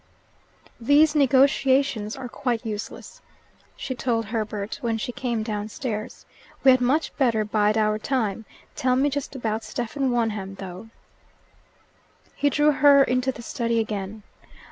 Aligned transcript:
"These 0.79 1.13
negotiations 1.13 2.15
are 2.15 2.27
quite 2.27 2.65
useless," 2.65 3.21
she 3.75 3.93
told 3.93 4.25
Herbert 4.25 4.79
when 4.81 4.97
she 4.97 5.11
came 5.11 5.43
downstairs. 5.43 6.25
"We 6.63 6.71
had 6.71 6.81
much 6.81 7.15
better 7.17 7.45
bide 7.45 7.77
our 7.77 7.99
time. 7.99 8.45
Tell 8.75 8.95
me 8.95 9.11
just 9.11 9.35
about 9.35 9.63
Stephen 9.63 10.09
Wonham, 10.09 10.55
though." 10.55 10.89
He 12.35 12.49
drew 12.49 12.71
her 12.71 13.03
into 13.03 13.31
the 13.31 13.43
study 13.43 13.79
again. 13.79 14.23